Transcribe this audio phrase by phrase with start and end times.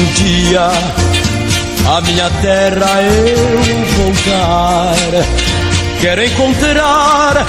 [0.00, 0.68] um dia
[1.88, 3.36] a minha terra eu
[4.04, 4.94] voltar,
[6.00, 7.46] quero encontrar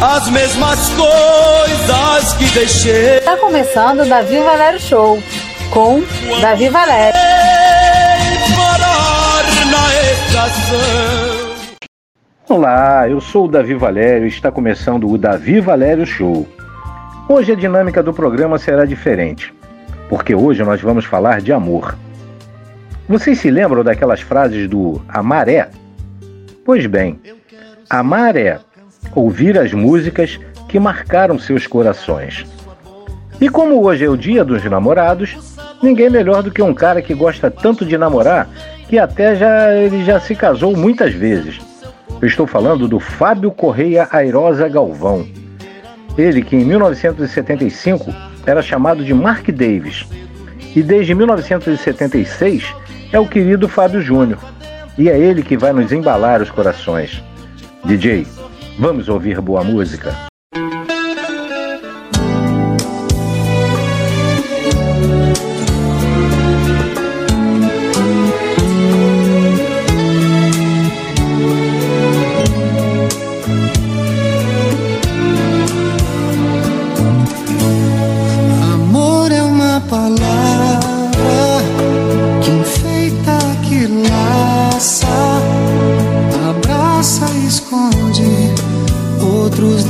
[0.00, 3.18] as mesmas coisas que deixei.
[3.18, 5.22] Está começando o Davi Valério Show
[5.70, 6.02] com
[6.40, 7.20] Davi Valério.
[8.56, 11.50] Parar na estação.
[12.48, 16.48] Olá, eu sou o Davi Valério e está começando o Davi Valério Show.
[17.28, 19.52] Hoje a dinâmica do programa será diferente,
[20.10, 21.96] porque hoje nós vamos falar de amor.
[23.08, 25.70] Vocês se lembram daquelas frases do amar é?
[26.64, 27.20] Pois bem,
[27.88, 28.58] amar é
[29.14, 30.38] ouvir as músicas
[30.68, 32.44] que marcaram seus corações.
[33.40, 35.36] E como hoje é o dia dos namorados,
[35.80, 38.48] ninguém melhor do que um cara que gosta tanto de namorar
[38.88, 41.60] que até já ele já se casou muitas vezes.
[42.20, 45.24] Eu estou falando do Fábio Correia Airosa Galvão.
[46.18, 50.06] Ele que em 1975 era chamado de Mark Davis
[50.74, 52.74] e desde 1976
[53.12, 54.38] é o querido Fábio Júnior.
[54.96, 57.22] E é ele que vai nos embalar os corações.
[57.84, 58.26] DJ,
[58.78, 60.29] vamos ouvir boa música?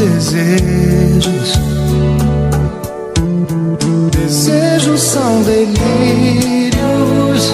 [0.01, 1.61] Desejos.
[4.13, 7.53] Desejos são delírios,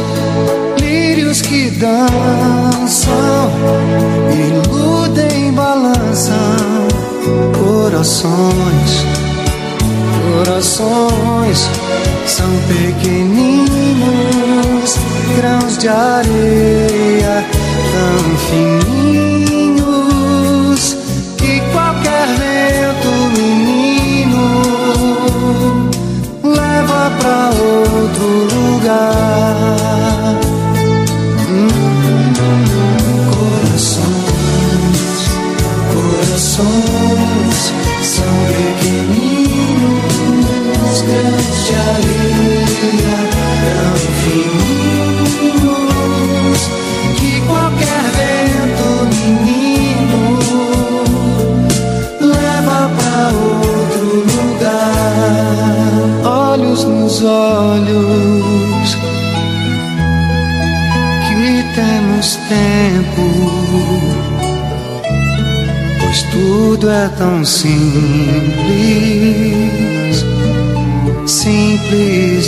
[0.79, 3.51] lírios que dançam,
[4.31, 6.87] iludem, balançam
[7.59, 9.07] corações
[10.37, 11.69] corações
[12.27, 13.97] são pequeninos
[15.37, 17.45] grãos de areia
[17.93, 19.36] tão fininhos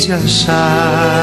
[0.09, 1.18] simples de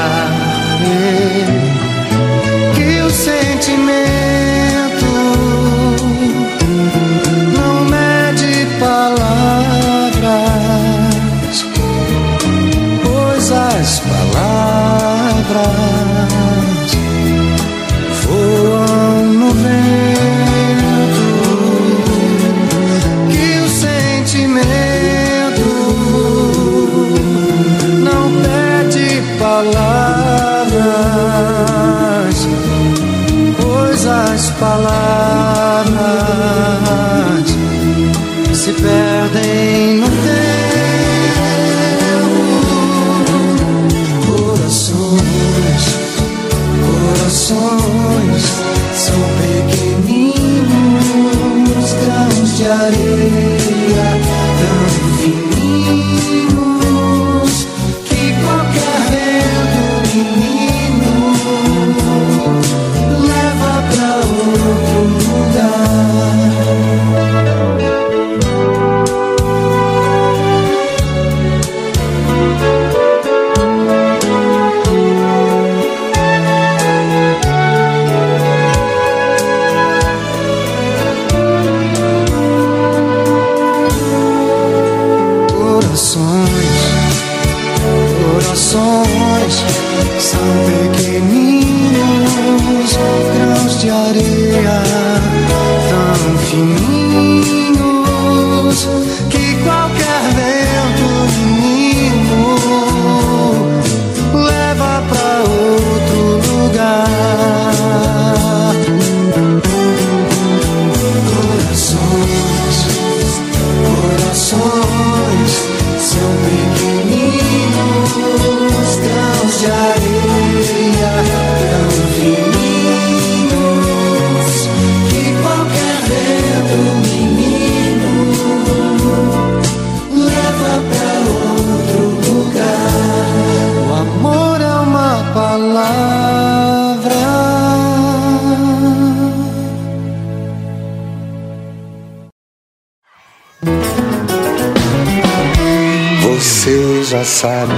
[147.36, 147.74] sabe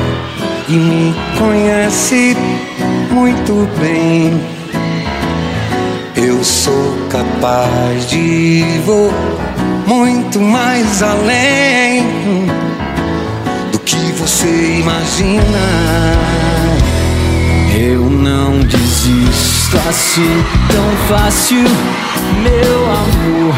[0.69, 2.37] e me conhece
[3.11, 4.41] muito bem.
[6.15, 9.13] Eu sou capaz de vou
[9.85, 12.05] muito mais além
[13.73, 15.59] do que você imagina.
[17.77, 21.65] Eu não desisto assim tão fácil,
[22.45, 23.57] meu amor.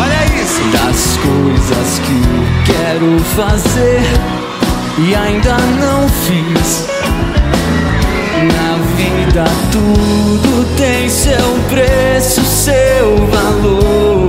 [0.00, 0.62] Olha isso!
[0.72, 4.39] Das coisas que quero fazer
[5.02, 6.86] e ainda não fiz.
[8.52, 14.28] Na vida tudo tem seu preço, seu valor.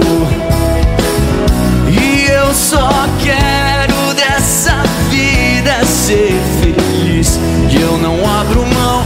[1.88, 2.90] E eu só
[3.22, 7.40] quero dessa vida ser feliz.
[7.70, 9.04] E eu não abro mão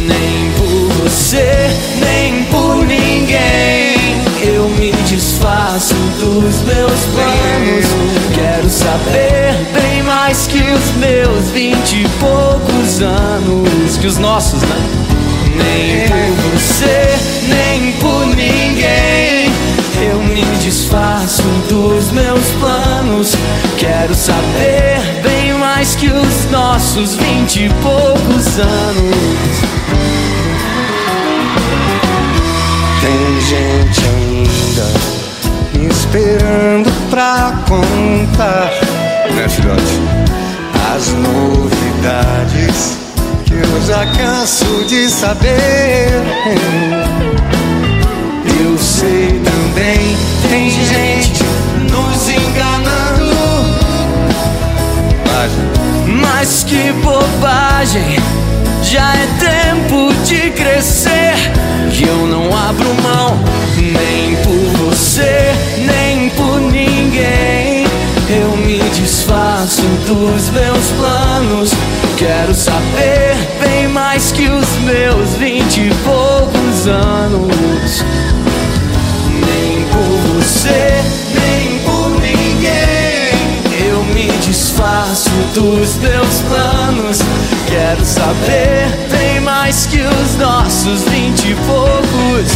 [0.00, 1.70] nem por você,
[2.00, 4.22] nem por ninguém.
[4.42, 7.86] Eu me desfaço dos meus planos.
[8.34, 9.81] Quero saber
[10.46, 13.96] que os meus vinte e poucos anos.
[13.98, 14.76] Que os nossos, né?
[15.56, 17.18] Nem por você,
[17.48, 19.52] nem por ninguém.
[20.02, 23.36] Eu me desfaço dos meus planos.
[23.78, 29.72] Quero saber bem mais que os nossos vinte e poucos anos.
[33.00, 38.70] Tem gente ainda esperando pra contar,
[39.34, 40.21] né, filhote?
[40.94, 42.98] As novidades
[43.46, 46.10] que eu já canso de saber.
[48.62, 50.14] Eu sei também,
[50.50, 51.42] tem gente
[51.90, 53.34] nos enganando.
[56.20, 58.18] Mas que bobagem,
[58.82, 61.32] já é tempo de crescer.
[61.90, 63.38] E eu não abro mão,
[63.78, 66.91] nem por você, nem por ninguém.
[68.34, 71.70] Eu me desfaço dos meus planos.
[72.16, 78.02] Quero saber bem mais que os meus vinte e poucos anos.
[79.28, 83.34] Nem por você, nem por ninguém.
[83.86, 87.18] Eu me desfaço dos meus planos.
[87.68, 92.50] Quero saber bem mais que os nossos vinte e poucos.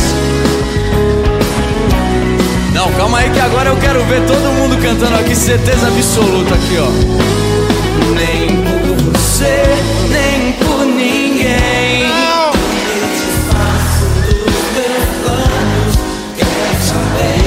[2.77, 6.77] Não, calma aí que agora eu quero ver todo mundo cantando aqui, certeza absoluta aqui,
[6.79, 6.91] ó.
[8.15, 9.65] Nem por você,
[10.11, 12.05] nem por ninguém.
[12.05, 15.97] Me desfaço dos meus planos.
[16.37, 17.41] Quero saber.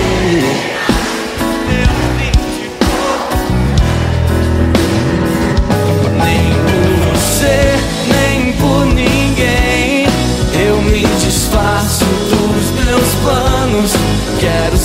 [6.18, 7.58] Nem por você,
[8.08, 10.08] nem por ninguém.
[10.60, 13.92] Eu me desfaço dos meus planos.
[14.40, 14.78] Quero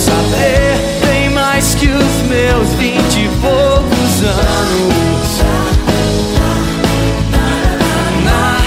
[2.55, 5.43] meus vinte e poucos anos.
[8.23, 8.61] Na,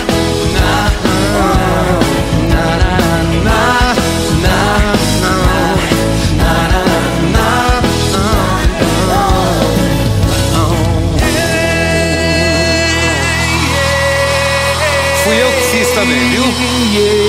[15.25, 17.27] Fui eu que fiz também, viu?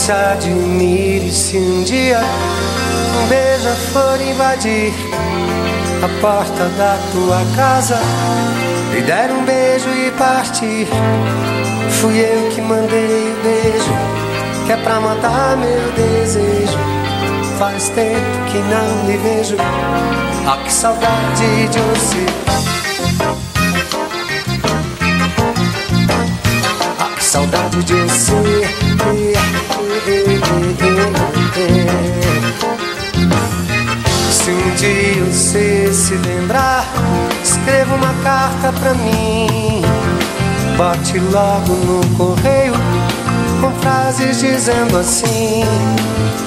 [0.00, 2.20] Se admire se um dia
[3.22, 4.94] um beija-flor invadir
[6.02, 7.98] a porta da tua casa
[8.96, 10.88] e der um beijo e partir.
[12.00, 13.92] Fui eu que mandei o beijo,
[14.64, 16.78] que é pra matar meu desejo.
[17.58, 19.56] Faz tempo que não me vejo,
[20.46, 22.69] ah, que saudade de você.
[27.30, 28.34] Saudade de você.
[34.32, 36.84] Se um dia você se lembrar,
[37.44, 39.80] escreva uma carta pra mim.
[40.76, 42.74] Bote logo no correio
[43.60, 45.62] com frases dizendo assim: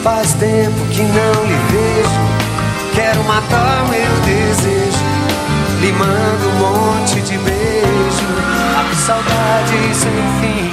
[0.04, 5.14] Faz tempo que não lhe vejo, quero matar meu desejo.
[5.80, 7.63] Lhe mando um monte de beijo, a que
[8.96, 10.70] saudade sem fim.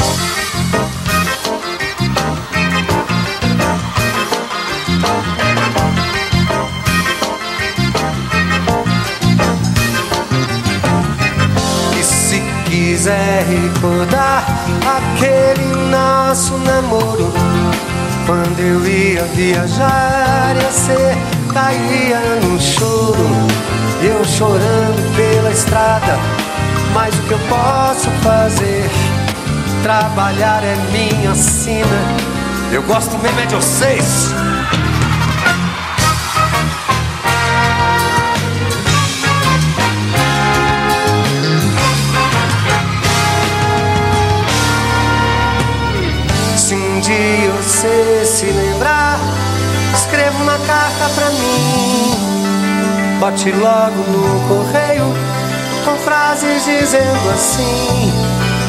[11.99, 14.45] E se quiser recordar
[14.87, 17.33] aquele nosso namoro,
[18.27, 21.17] quando eu ia viajar, ia ser,
[21.53, 23.29] caía no choro,
[24.03, 26.40] eu chorando pela estrada.
[26.93, 28.91] Mas o que eu posso fazer?
[29.83, 31.87] Trabalhar é minha sina.
[32.73, 34.35] Eu gosto mesmo é de vocês.
[46.57, 49.19] Se um dia você se lembrar,
[49.95, 52.15] escreva uma carta pra mim.
[53.21, 55.40] Bote logo no correio
[55.85, 58.13] com frases dizendo assim: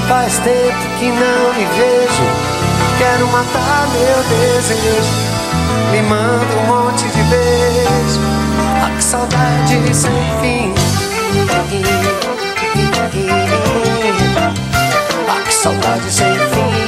[0.08, 2.24] Faz tempo que não me vejo,
[2.98, 5.32] quero matar meu desejo.
[5.92, 8.20] Me manda um monte de beijo,
[8.82, 10.74] ah, que saudade sem fim.
[15.28, 16.82] Ah, que saudade sem fim.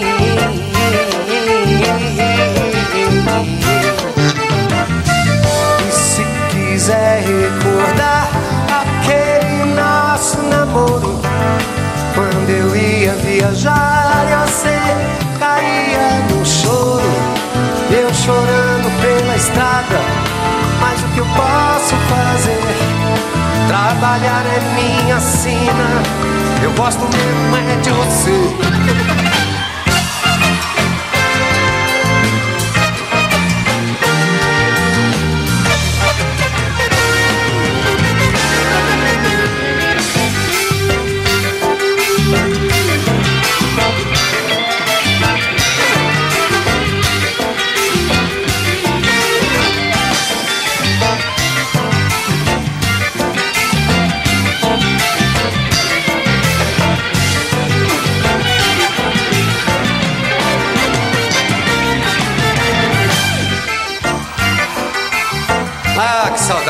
[21.36, 22.62] Posso fazer?
[23.68, 26.02] Trabalhar é minha sina.
[26.62, 29.24] Eu gosto mesmo é de você.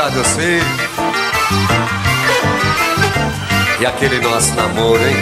[0.04, 0.60] Saudade eu sei.
[3.80, 5.16] E aquele nosso namoro, hein?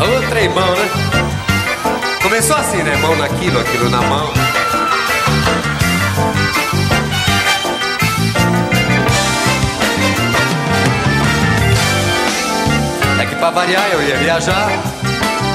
[0.00, 0.90] Ô tremão, né?
[2.22, 2.96] Começou assim, né?
[2.96, 4.32] Mão naquilo, aquilo na mão.
[13.20, 14.70] É que pra variar eu ia viajar.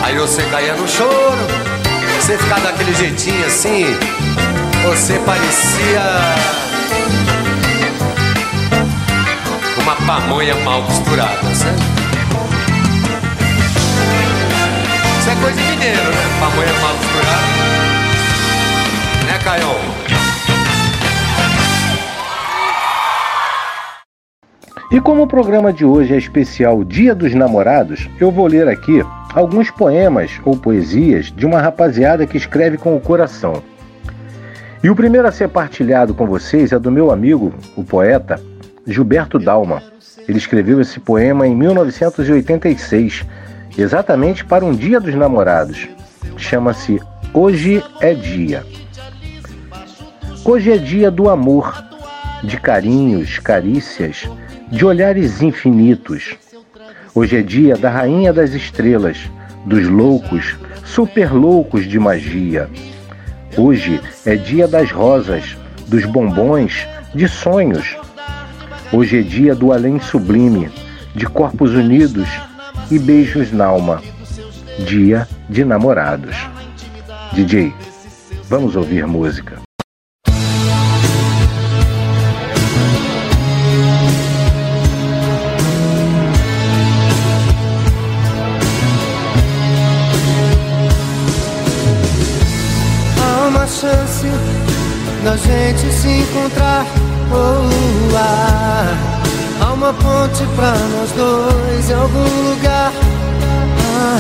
[0.03, 1.09] Aí você caía no choro.
[2.19, 3.97] Você ficava daquele jeitinho assim.
[4.83, 6.58] Você parecia
[10.09, 11.77] pamonha mal costurada, sabe?
[15.19, 16.25] Isso é coisa de mineiro, né?
[16.39, 17.45] Pamonha mal costurada.
[19.27, 19.75] Né, Caião?
[24.91, 29.03] E como o programa de hoje é especial Dia dos Namorados, eu vou ler aqui
[29.35, 33.61] alguns poemas ou poesias de uma rapaziada que escreve com o coração.
[34.83, 38.41] E o primeiro a ser partilhado com vocês é do meu amigo, o poeta
[38.87, 39.83] Gilberto Dalma.
[40.29, 43.25] Ele escreveu esse poema em 1986,
[43.75, 45.89] exatamente para um Dia dos Namorados.
[46.38, 47.01] Chama-se
[47.33, 48.63] Hoje é Dia.
[50.45, 51.83] Hoje é dia do amor,
[52.43, 54.29] de carinhos, carícias,
[54.67, 56.36] de olhares infinitos.
[57.15, 59.17] Hoje é dia da rainha das estrelas,
[59.65, 60.55] dos loucos,
[60.86, 62.69] super loucos de magia.
[63.57, 65.57] Hoje é dia das rosas,
[65.88, 67.98] dos bombons, de sonhos.
[68.91, 70.67] Hoje é dia do além sublime,
[71.13, 72.27] de corpos unidos
[72.89, 74.01] e beijos na alma.
[74.79, 76.36] Dia de namorados.
[77.31, 77.72] DJ,
[78.50, 79.62] vamos ouvir música.
[93.22, 94.25] Há uma chance
[95.24, 97.08] da gente se encontrar.
[99.62, 102.91] Há, uma ponte pra nós dois em algum lugar.
[103.95, 104.19] Ah,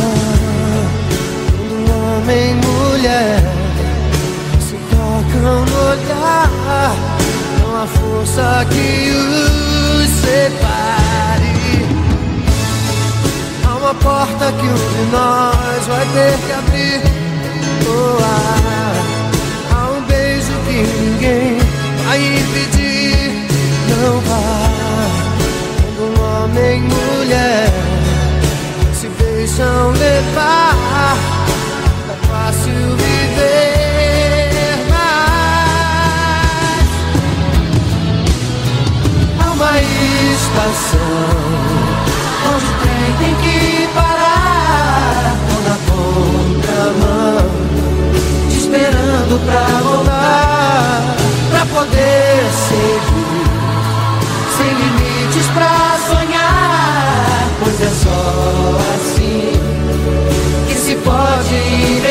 [1.57, 3.39] quando homem e mulher
[4.61, 6.49] se tocam no olhar,
[7.59, 11.85] não há força que os separe.
[13.65, 17.01] Há uma porta que um de nós vai ter que abrir.
[17.87, 21.57] Oh, há, há um beijo que ninguém
[22.05, 22.78] vai impedir
[23.99, 25.11] salvar
[25.81, 27.69] quando um homem e mulher
[28.93, 31.17] se deixam levar.
[32.09, 36.89] É fácil viver, mas
[39.39, 39.73] há uma
[40.33, 41.35] estação
[42.53, 43.59] onde o trem tem que
[43.93, 47.47] parar com na contramão,
[48.49, 51.01] te esperando pra voltar
[51.51, 53.28] pra poder seguir
[55.53, 59.53] pra sonhar, pois é só assim
[60.67, 62.08] que se pode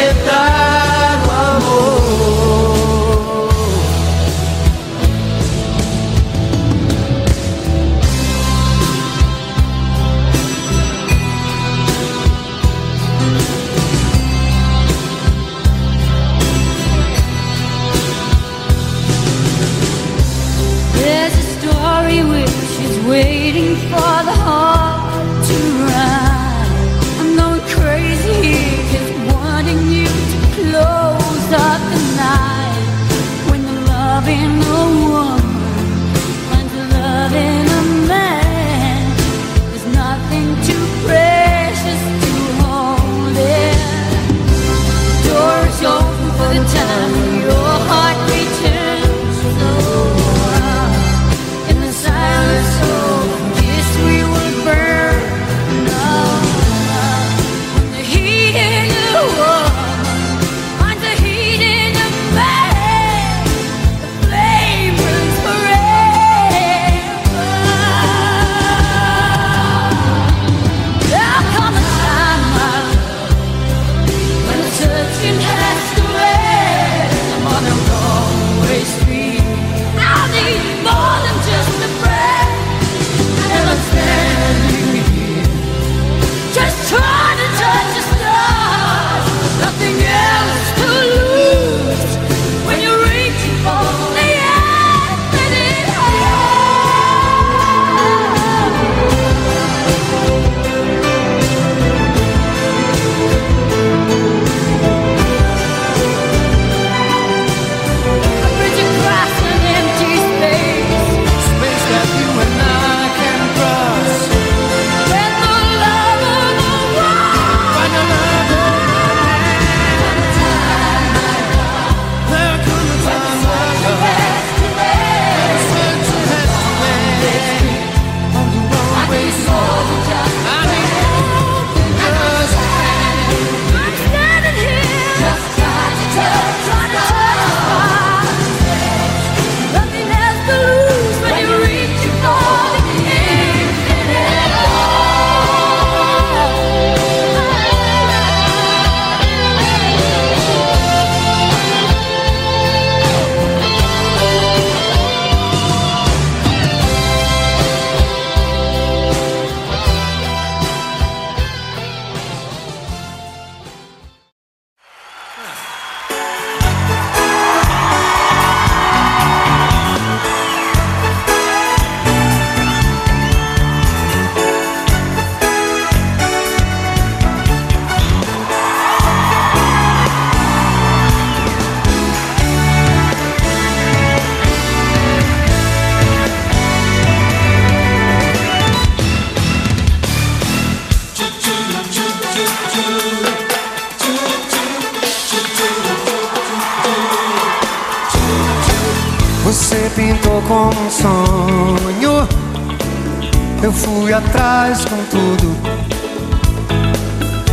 [203.68, 205.54] Eu fui atrás com tudo.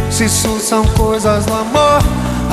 [0.09, 1.99] Se isso são coisas do amor,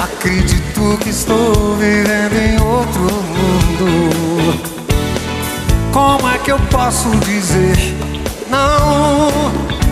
[0.03, 4.61] acredito que estou vivendo em outro mundo.
[5.93, 7.77] Como é que eu posso dizer
[8.51, 9.31] não?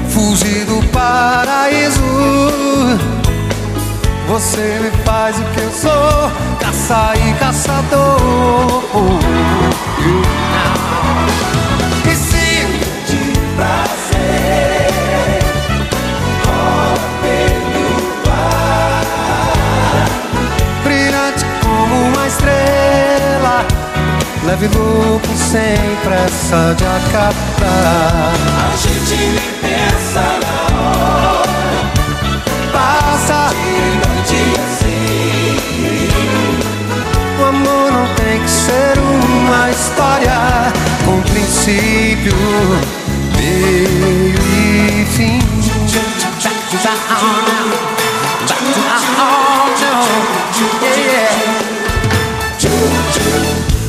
[0.08, 2.00] Fugir do paraíso.
[4.26, 8.82] Você me faz o que eu sou, caça e caçador.
[24.50, 28.32] Leve louco sem pressa de acabar.
[28.72, 31.48] A gente nem pensa na hora
[32.72, 33.40] Passa.
[33.54, 33.64] de
[34.08, 35.56] noite assim.
[37.38, 40.38] O amor não tem que ser uma história
[41.04, 42.34] com princípio,
[43.62, 45.40] e fim.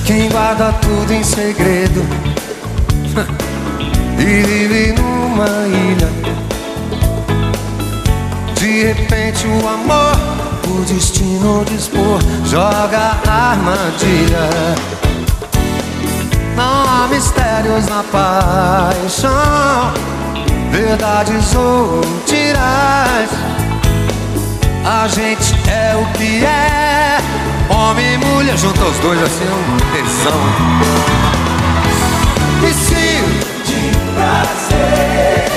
[0.05, 2.05] Quem guarda tudo em segredo
[4.19, 6.09] e vive numa ilha.
[8.55, 10.17] De repente o amor,
[10.67, 14.49] o destino dispor, joga armadilha.
[17.11, 19.93] Mistérios na paixão,
[20.71, 23.29] verdades ou mentiras.
[24.85, 27.19] A gente é o que é,
[27.69, 30.39] homem e mulher, junta os dois assim um tesão.
[32.63, 33.23] E se
[33.65, 35.51] De prazer,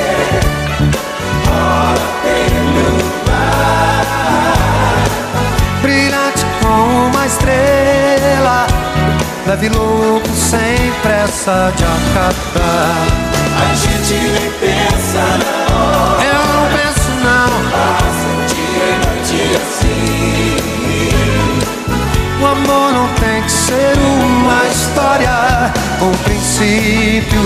[5.81, 8.67] brilhante como uma estrela,
[9.47, 13.07] leve louco sem pressa de acabar.
[13.61, 16.25] A gente nem pensa na hora.
[16.25, 17.53] Eu não penso não.
[17.71, 20.57] Passa dia e noite assim.
[22.41, 27.45] O amor não tem que ser uma história com princípio,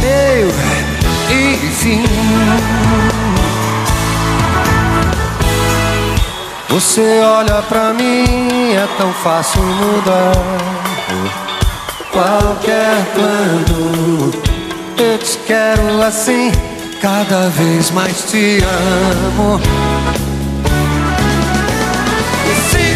[0.00, 0.50] meio
[1.30, 2.04] e fim.
[6.68, 10.77] Você olha pra mim, é tão fácil mudar
[12.18, 14.32] qualquer plano.
[14.98, 16.50] Eu te quero assim,
[17.00, 18.58] cada vez mais te
[19.36, 19.60] amo.
[22.44, 22.88] E se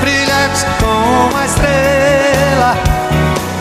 [0.00, 2.76] brilhante como uma estrela,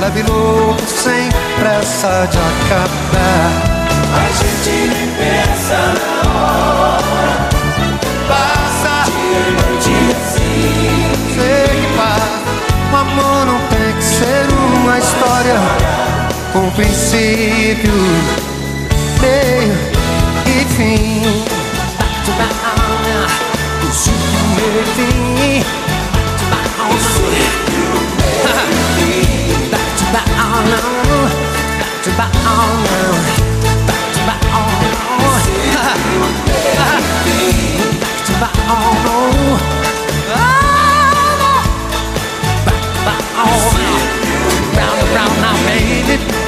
[0.02, 3.72] leve louco sem pressa de acabar.
[4.14, 6.81] A gente nem pensa na hora.
[16.62, 17.92] um princípio,
[19.20, 19.74] meio
[20.46, 21.22] e fim.
[22.22, 22.32] To.
[22.32, 22.32] To
[29.72, 30.30] back to back
[32.04, 32.42] to back to
[34.28, 34.82] back to.
[43.06, 43.92] Back to
[44.78, 46.41] round and round now, baby.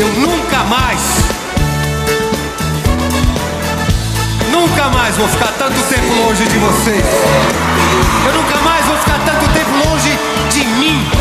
[0.00, 1.02] Eu nunca mais
[4.50, 7.04] Nunca mais vou ficar tanto tempo longe de vocês.
[8.26, 10.18] Eu nunca mais vou ficar tanto tempo longe
[10.50, 11.19] de mim.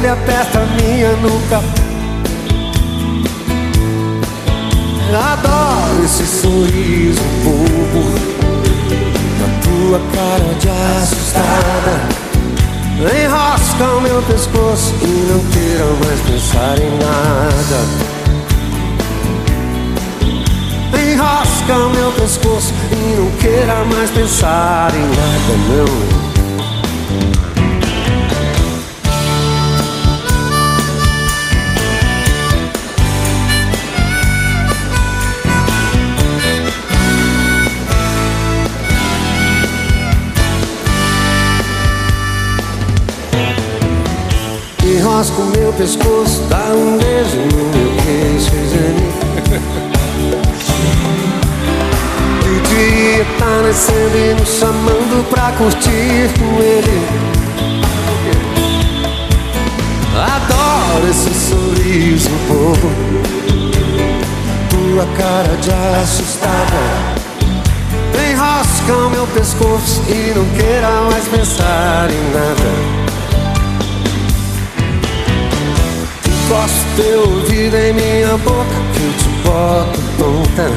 [0.00, 0.55] Meu cabelo E
[45.16, 49.08] Enrosca o meu pescoço, dá um beijo no meu queixo, Jane.
[52.44, 57.00] O dia tá nascendo e nos chamando pra curtir com ele.
[60.14, 62.92] Adoro esse sorriso bobo.
[64.68, 65.70] tua cara de
[66.02, 67.16] assustada
[68.30, 73.15] Enrosca o meu pescoço e não queira mais pensar em nada
[76.46, 80.70] Encosta teu ouvido em minha boca que eu te boto tonta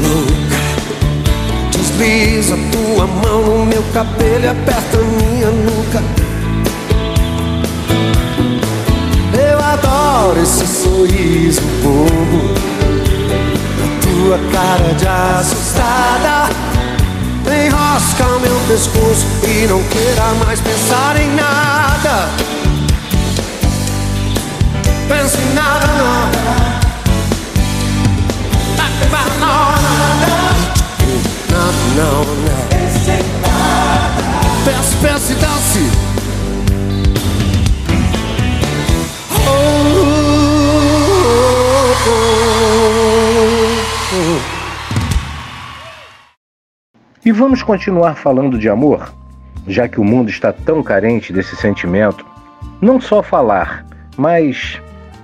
[0.00, 0.56] Louca.
[1.70, 6.02] Desliza tua mão no meu cabelo e aperta minha nuca.
[9.38, 12.54] Eu adoro esse sorriso bobo.
[13.78, 16.48] Na tua cara de assustada.
[17.66, 22.51] Enrosca o meu pescoço e não queira mais pensar em nada
[25.08, 25.86] Pensa em nada
[31.50, 32.24] Nada, não, não
[34.64, 36.12] Pense, pense e dance
[47.24, 49.12] E vamos continuar falando de amor?
[49.68, 52.26] Já que o mundo está tão carente desse sentimento,
[52.80, 53.86] não só falar,
[54.16, 54.80] mas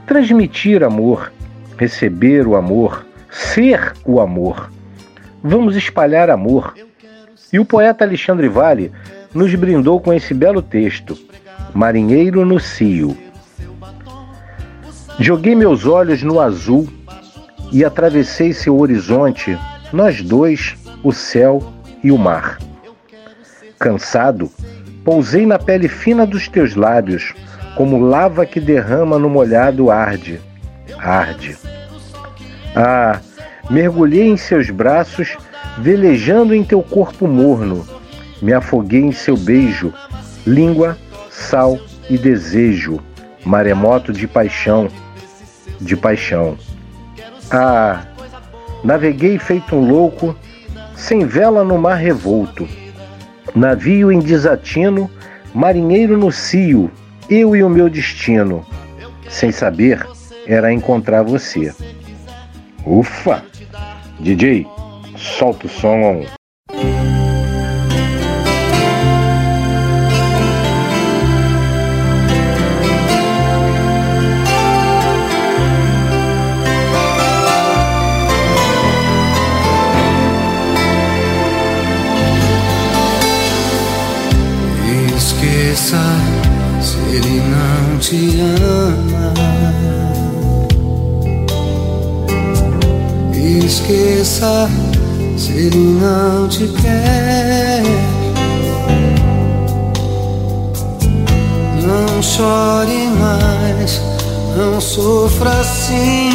[0.08, 1.30] transmitir amor,
[1.76, 4.72] receber o amor, ser o amor.
[5.44, 6.74] Vamos espalhar amor.
[7.52, 8.90] E o poeta Alexandre Vale
[9.34, 11.16] nos brindou com esse belo texto,
[11.74, 13.16] Marinheiro no Cio.
[15.20, 16.88] Joguei meus olhos no azul
[17.70, 19.58] e atravessei seu horizonte,
[19.92, 21.62] nós dois, o céu
[22.02, 22.58] e o mar.
[23.78, 24.50] Cansado,
[25.04, 27.34] pousei na pele fina dos teus lábios,
[27.78, 30.40] como lava que derrama no molhado arde,
[30.98, 31.56] arde.
[32.74, 33.20] Ah,
[33.70, 35.36] mergulhei em seus braços,
[35.78, 37.86] velejando em teu corpo morno,
[38.42, 39.94] me afoguei em seu beijo,
[40.44, 40.98] língua,
[41.30, 41.78] sal
[42.10, 42.98] e desejo,
[43.44, 44.88] maremoto de paixão,
[45.80, 46.58] de paixão.
[47.48, 48.06] Ah,
[48.82, 50.34] naveguei feito um louco,
[50.96, 52.68] sem vela no mar revolto,
[53.54, 55.08] navio em desatino,
[55.54, 56.90] marinheiro no cio,
[57.30, 58.64] eu e o meu destino,
[59.28, 60.06] sem saber,
[60.46, 61.74] era encontrar você.
[62.86, 63.44] Ufa!
[64.18, 64.66] DJ,
[65.16, 66.37] solta o som.
[88.08, 89.34] Te ama.
[93.34, 94.70] Esqueça
[95.36, 97.82] se ele não te quer.
[101.86, 104.00] Não chore mais,
[104.56, 106.30] não sofra assim.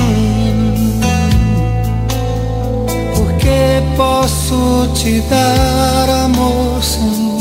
[3.16, 7.33] Porque posso te dar amor sem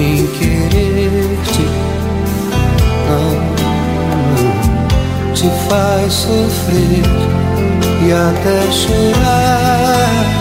[0.00, 1.66] em querer-te,
[3.08, 3.38] não,
[5.34, 7.02] te faz sofrer
[8.06, 10.37] e até chorar.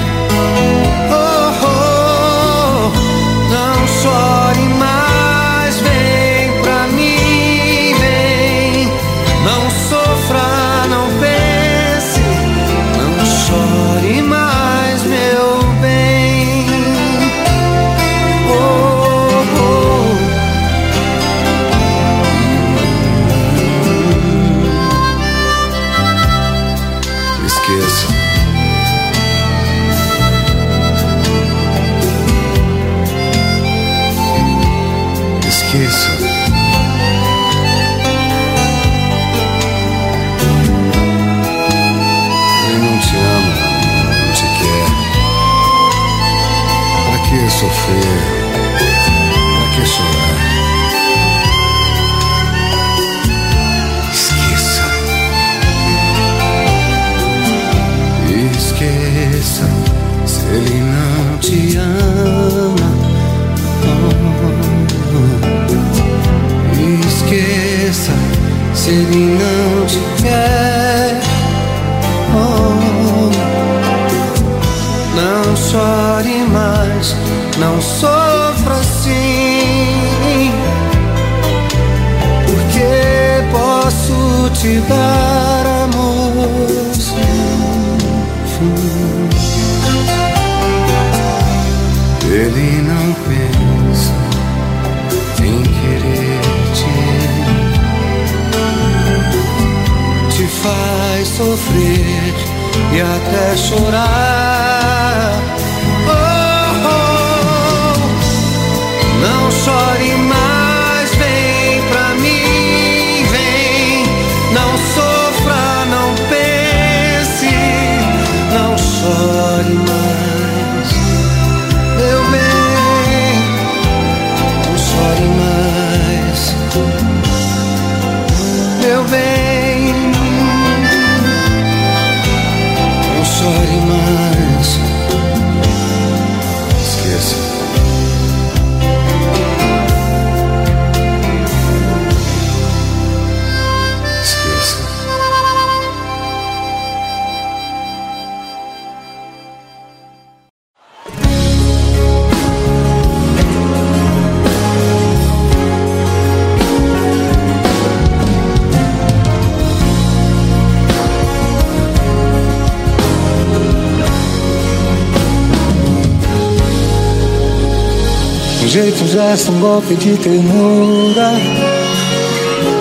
[169.37, 171.31] Gesto, um golpe de ternura.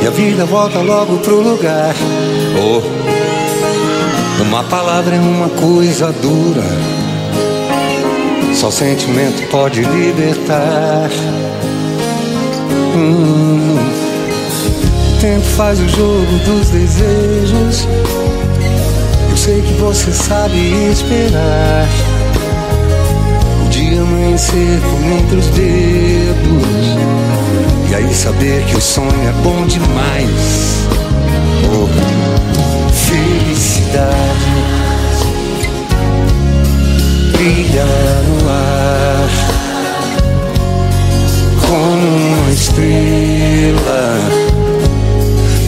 [0.02, 1.94] E a vida volta logo pro lugar.
[2.58, 6.64] Oh, uma palavra é uma coisa dura.
[8.54, 11.10] Só sentimento pode libertar.
[12.94, 13.76] Hum,
[15.12, 17.86] O tempo faz o jogo dos desejos.
[19.30, 20.56] Eu sei que você sabe
[20.90, 21.86] esperar
[23.76, 26.96] dia amanhecer por entre os dedos.
[27.90, 30.86] E aí saber que o sonho é bom demais.
[31.74, 31.86] Oh,
[32.94, 34.16] felicidade.
[37.32, 37.84] Brilha
[38.28, 39.28] no ar.
[41.68, 44.18] Como uma estrela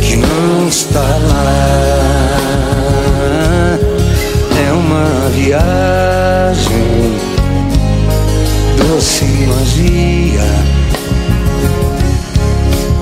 [0.00, 1.68] Que não está lá.
[4.66, 7.27] É uma viagem
[8.78, 10.44] doce magia,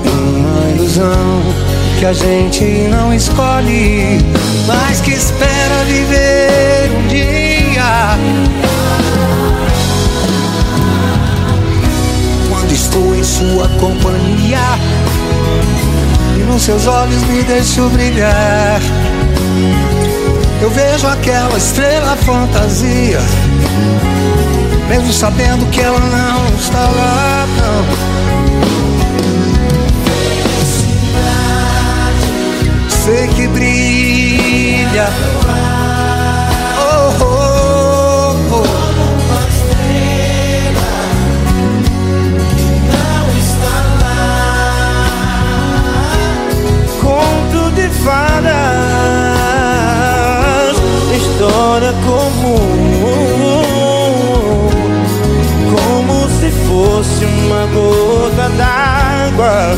[0.05, 1.43] uma ilusão
[1.99, 4.19] que a gente não escolhe,
[4.65, 8.17] mas que espera viver um dia.
[12.49, 14.59] Quando estou em sua companhia
[16.35, 18.81] e nos seus olhos me deixo brilhar.
[20.59, 23.19] Eu vejo aquela estrela fantasia
[24.87, 27.85] mesmo sabendo que ela não está lá, não.
[32.89, 35.09] Sei que brilha.
[36.79, 38.63] Oh, oh, oh.
[47.01, 48.57] Conto de fadas,
[51.15, 53.66] história comum,
[56.47, 59.75] se fosse uma gota d'água,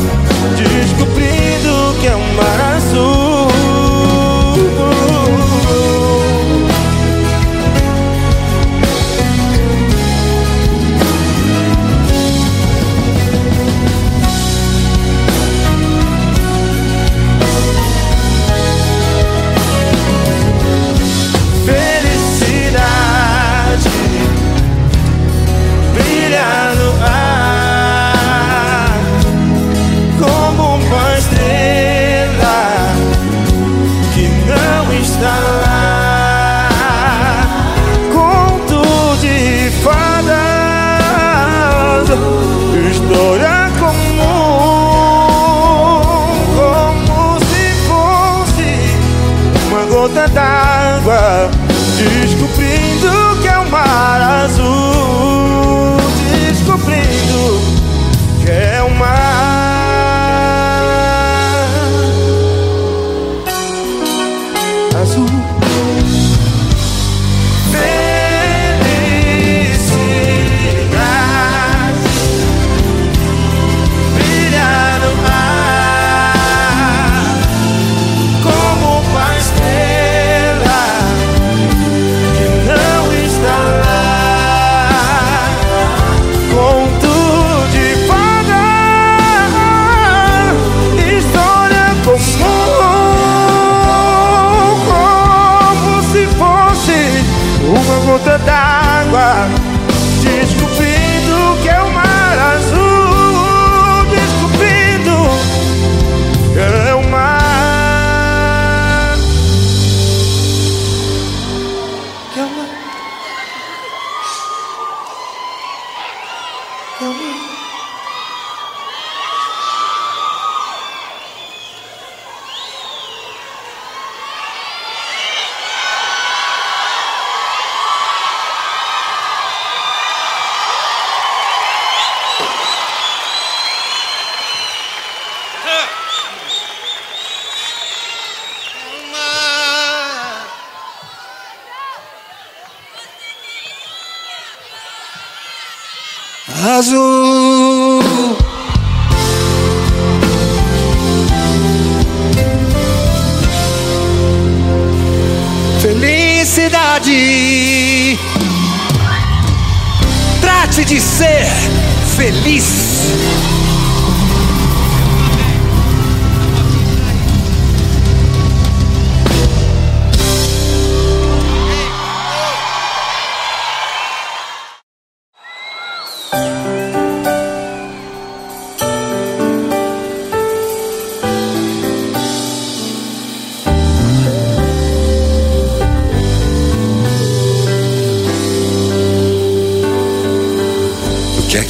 [43.10, 44.20] história comum,
[46.54, 48.70] como se fosse
[49.68, 51.50] uma gota d'água,
[51.98, 52.79] descobrindo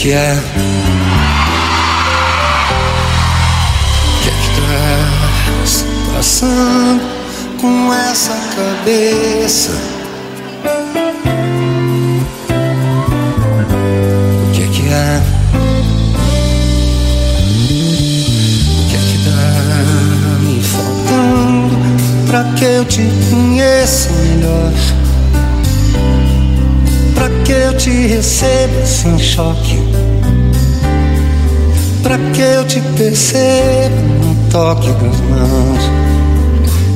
[0.00, 0.32] que é?
[0.32, 0.38] O
[4.22, 7.02] que é que tá passando
[7.60, 9.72] com essa cabeça?
[14.42, 15.22] O que é que é?
[18.88, 19.40] Que é que tá
[20.40, 21.76] me faltando
[22.26, 24.72] pra que eu te conheça melhor?
[27.14, 29.69] Pra que eu te receba sem choque?
[32.10, 35.84] Pra que eu te perceba no toque das mãos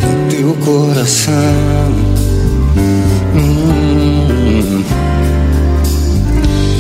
[0.03, 1.33] No teu coração.
[3.33, 4.83] Hum,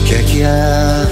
[0.04, 1.06] Que é que há?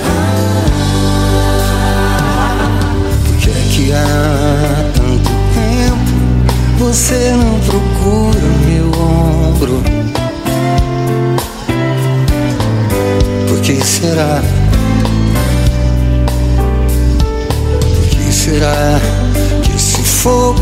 [3.41, 4.91] Que é que há?
[4.93, 9.81] Tanto tempo Você não procura meu ombro.
[13.47, 14.43] Por que será?
[18.43, 19.01] Será
[19.63, 20.61] que esse fogo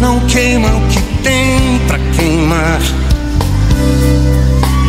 [0.00, 2.80] não queima o que tem pra queimar?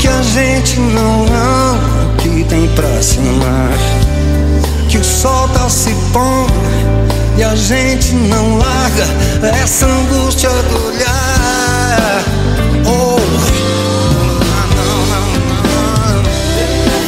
[0.02, 3.78] Que a gente não ama o que tem pra se amar?
[4.90, 6.52] Que o sol tá se pondo
[7.38, 9.06] e a gente não larga
[9.62, 12.24] essa angústia do olhar.
[12.88, 13.20] Oh,
[14.76, 15.28] não, não, não,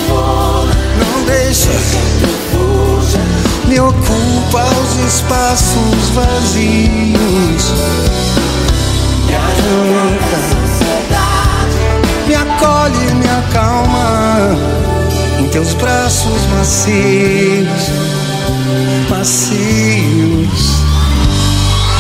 [0.10, 0.66] não,
[1.00, 1.56] não me
[4.60, 7.74] os espaços vazios.
[9.26, 10.40] Me arranca,
[12.28, 14.58] me acolhe, me acalma
[15.40, 17.92] em teus braços macios,
[19.10, 20.82] macios.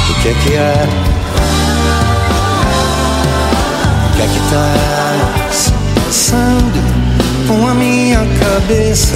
[0.09, 0.87] O que é que é?
[4.05, 4.73] O que é que tá
[6.05, 6.81] passando
[7.47, 9.15] com a minha cabeça?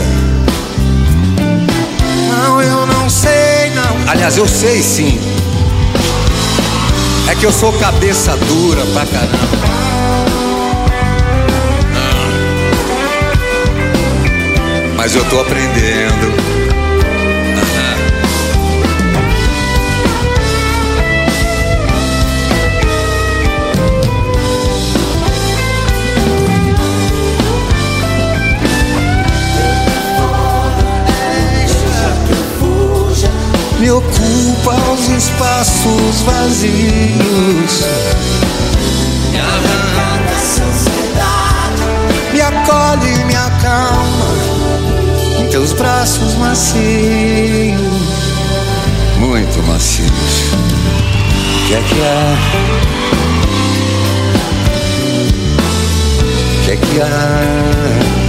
[2.29, 4.11] Não, eu não sei, não.
[4.11, 5.19] Aliás, eu sei sim.
[7.29, 9.75] É que eu sou cabeça dura pra caramba.
[14.97, 16.34] Mas eu tô aprendendo.
[33.85, 37.85] Me ocupa os espaços vazios.
[39.31, 41.83] Me arranca essa ansiedade,
[42.33, 44.33] me acolhe, me acalma
[45.39, 46.79] em teus braços macios,
[49.19, 50.09] muito macios.
[50.09, 52.37] O que é que há?
[56.55, 58.24] O que é que há?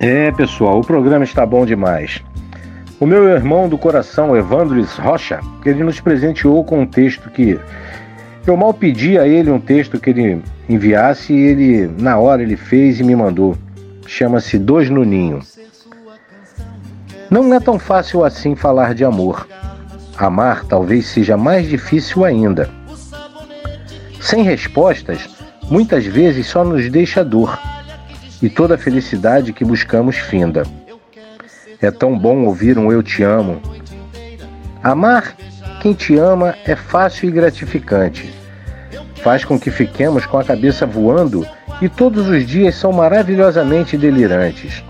[0.00, 2.20] É pessoal, o programa está bom demais.
[2.98, 7.60] O meu irmão do coração, Evandro Rocha, ele nos presenteou com um texto que
[8.44, 12.56] eu mal pedi a ele um texto que ele enviasse e ele, na hora, ele
[12.56, 13.56] fez e me mandou.
[14.04, 15.38] Chama-se Dois no Ninho.
[17.30, 19.46] Não é tão fácil assim falar de amor.
[20.16, 22.68] Amar talvez seja mais difícil ainda.
[24.20, 25.28] Sem respostas,
[25.70, 27.58] muitas vezes só nos deixa dor
[28.40, 30.64] e toda a felicidade que buscamos finda.
[31.80, 33.60] É tão bom ouvir um eu te amo.
[34.82, 35.36] Amar
[35.80, 38.32] quem te ama é fácil e gratificante.
[39.16, 41.46] Faz com que fiquemos com a cabeça voando
[41.80, 44.84] e todos os dias são maravilhosamente delirantes.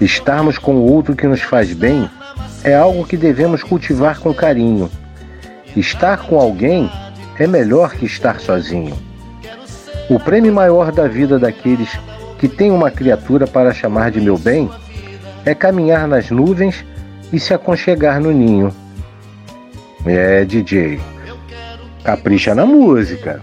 [0.00, 2.10] Estarmos com o outro que nos faz bem
[2.64, 4.90] é algo que devemos cultivar com carinho.
[5.76, 6.90] Estar com alguém
[7.38, 8.96] é melhor que estar sozinho.
[10.08, 11.90] O prêmio maior da vida daqueles
[12.38, 14.70] que têm uma criatura para chamar de meu bem
[15.44, 16.84] é caminhar nas nuvens
[17.32, 18.74] e se aconchegar no ninho.
[20.06, 21.00] É, DJ.
[22.02, 23.42] Capricha na música.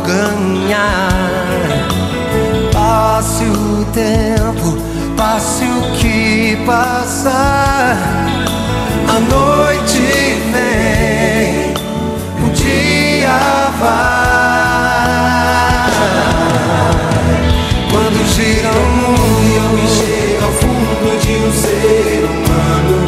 [0.00, 1.08] Ganhar.
[2.72, 4.78] Passe o tempo,
[5.16, 7.96] passe o que passar.
[9.08, 10.00] A noite
[10.52, 11.74] vem,
[12.44, 14.18] o dia vai.
[17.90, 22.98] Quando gira o mundo e chega ao fundo de um ser humano.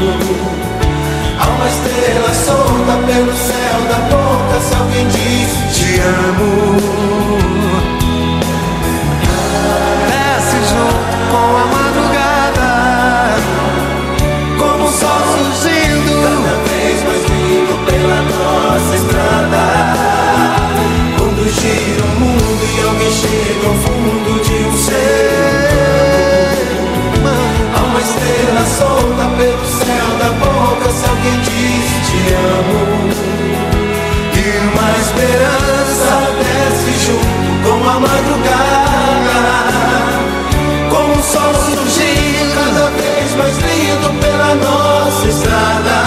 [1.39, 5.70] Há uma estrela solta pelo céu da boca se alguém diz
[6.01, 6.77] amo.
[10.09, 12.71] Desce junto com a madrugada
[14.59, 16.13] Como o sol surgindo.
[16.23, 19.65] Cada vez mais lindo pela nossa estrada.
[21.19, 25.31] Quando gira o mundo e alguém chega ao fundo de um ser.
[27.75, 32.50] Há uma estrela solta pelo céu da boca Se alguém diz te amo
[41.31, 45.99] sol surgindo cada vez mais lindo pela nossa estrada.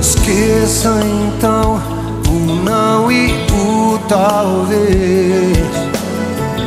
[0.00, 1.80] Esqueça então
[2.28, 2.30] o
[2.64, 5.56] não e o talvez.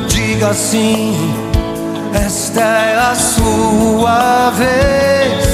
[0.07, 1.34] Diga sim,
[2.14, 5.47] esta é a sua vez.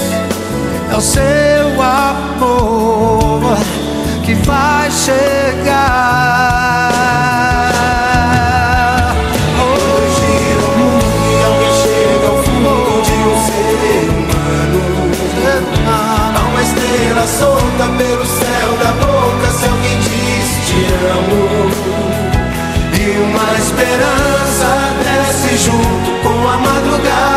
[0.92, 3.58] É o seu amor
[4.24, 6.16] que vai chegar.
[17.40, 20.82] Solta pelo céu da boca se alguém diz te
[21.18, 21.44] amo.
[22.94, 24.70] E uma esperança
[25.04, 27.35] desce junto com a madrugada.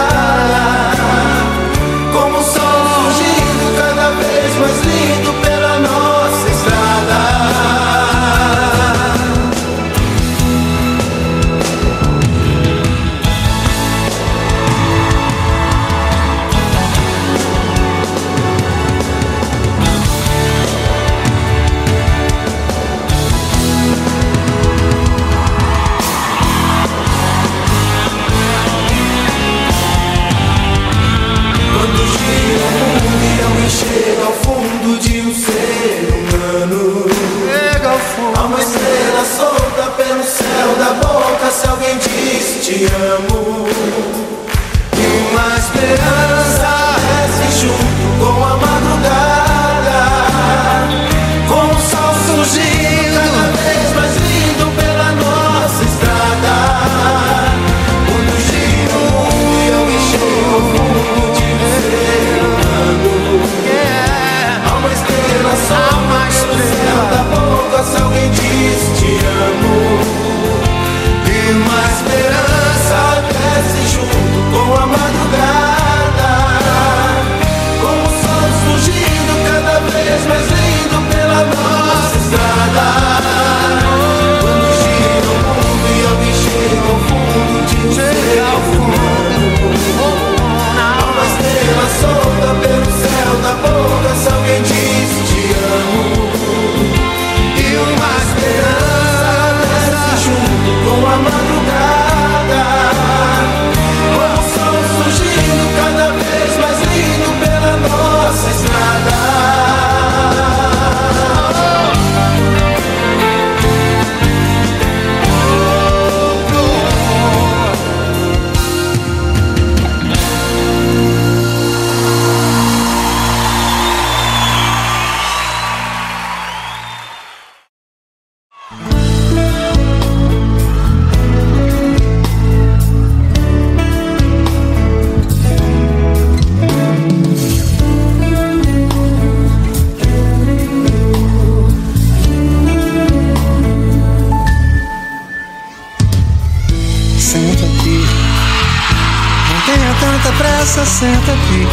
[150.85, 151.67] Senta aqui.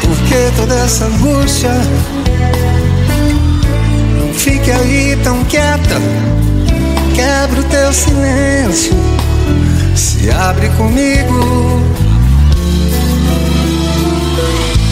[0.00, 1.70] Por que toda essa angústia?
[4.20, 6.00] Não fique aí tão quieta.
[7.14, 8.94] Quebra o teu silêncio.
[9.94, 11.80] Se abre comigo.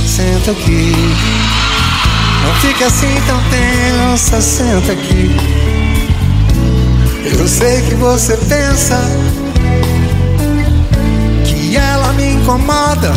[0.06, 0.92] Senta aqui.
[2.42, 5.36] Não fique assim tão tensa, senta aqui.
[7.38, 8.98] Eu sei que você pensa
[12.20, 13.12] me incomoda,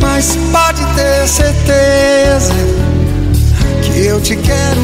[0.00, 2.54] mas pode ter certeza
[3.82, 4.80] que eu te quero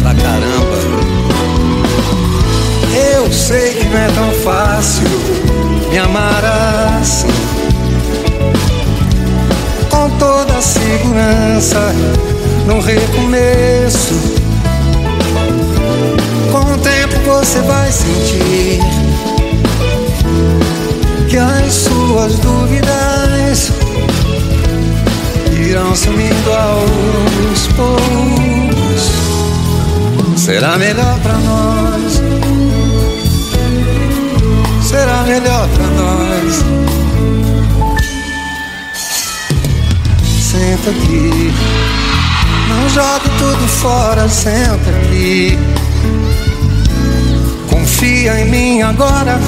[0.00, 0.78] pra caramba.
[3.14, 5.08] Eu sei que não é tão fácil
[5.90, 6.44] me amar
[7.00, 7.28] assim.
[9.90, 11.94] Com toda a segurança
[12.66, 14.14] no recomeço.
[16.50, 18.80] Com o tempo você vai sentir
[21.38, 23.72] as suas dúvidas
[25.58, 29.12] irão sumindo aos poucos.
[30.36, 32.22] Será melhor pra nós.
[34.82, 36.64] Será melhor pra nós.
[40.50, 41.52] Senta aqui.
[42.68, 45.58] Não jogue tudo fora, senta aqui.
[47.68, 49.38] Confia em mim agora.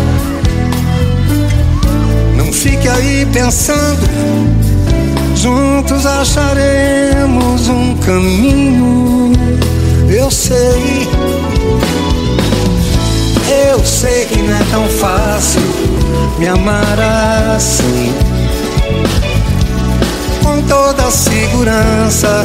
[2.60, 4.06] Fique aí pensando.
[5.34, 9.32] Juntos acharemos um caminho.
[10.10, 11.08] Eu sei.
[13.70, 15.62] Eu sei que não é tão fácil
[16.38, 17.00] me amar
[17.56, 18.12] assim.
[20.42, 22.44] Com toda a segurança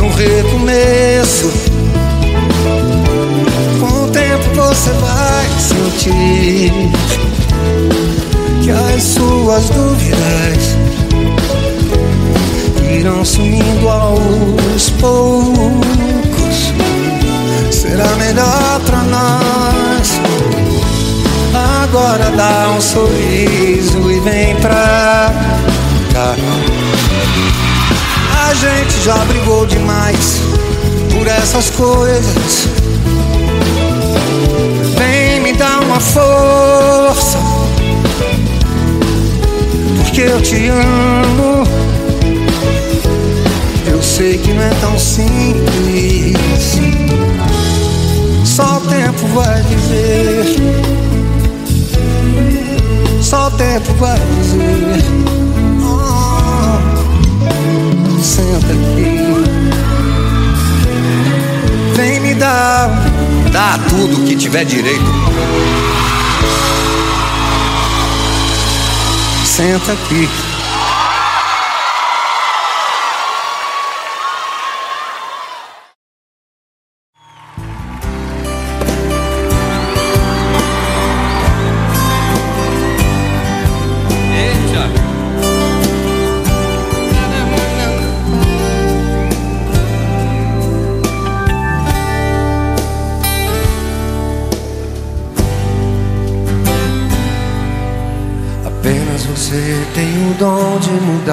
[0.00, 1.48] no recomeço.
[3.78, 6.72] Com o tempo você vai sentir
[8.68, 10.76] que as suas dúvidas
[12.92, 16.74] irão sumindo aos poucos.
[17.70, 20.20] Será melhor pra nós.
[21.82, 25.32] Agora dá um sorriso e vem pra
[26.12, 26.36] cá.
[28.50, 30.42] A gente já brigou demais
[31.10, 32.68] por essas coisas.
[34.98, 37.38] Vem me dar uma força,
[40.18, 41.62] porque eu te amo.
[43.86, 46.36] Eu sei que não é tão simples.
[48.44, 50.44] Só o tempo vai dizer.
[53.22, 55.04] Só o tempo vai dizer.
[55.84, 56.78] Oh,
[58.20, 59.18] senta aqui.
[61.94, 62.90] Vem me dar.
[63.52, 65.97] Dá tudo que tiver direito.
[69.58, 70.47] Senta aqui.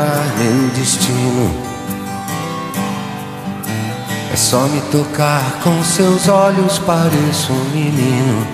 [0.03, 1.51] Meu destino.
[4.33, 8.47] É só me tocar com seus olhos, pareço um menino.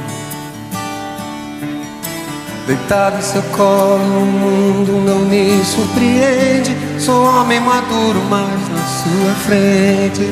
[2.68, 6.78] Deitado em seu colo, o mundo não me surpreende.
[7.00, 10.32] Sou homem maduro, mas na sua frente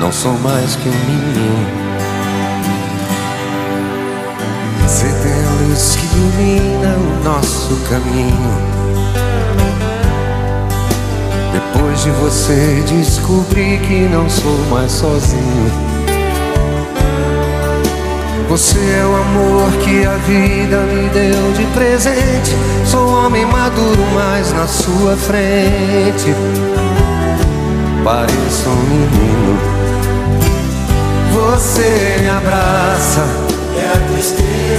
[0.00, 1.66] não sou mais que um menino.
[4.82, 8.79] Você tem a luz que ilumina o nosso caminho.
[11.72, 15.70] Depois de você descobri que não sou mais sozinho.
[18.48, 22.52] Você é o amor que a vida me deu de presente.
[22.84, 26.34] Sou homem maduro, mas na sua frente
[28.04, 29.58] pareço um menino.
[31.32, 33.24] Você me abraça
[33.74, 34.69] e a tristeza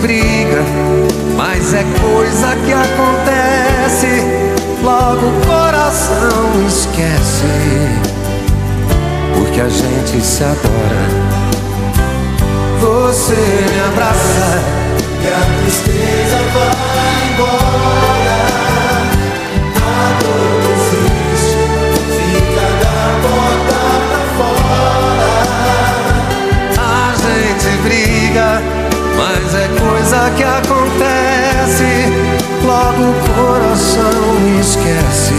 [0.00, 0.62] briga,
[1.36, 4.22] mas é coisa que acontece.
[4.82, 7.44] Logo o coração esquece,
[9.34, 11.28] porque a gente se adora.
[12.80, 14.62] Você me abraça
[15.22, 18.07] e a tristeza vai embora.
[30.38, 32.06] que acontece,
[32.64, 35.34] logo o coração esquece.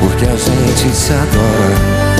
[0.00, 2.11] Porque a gente se adora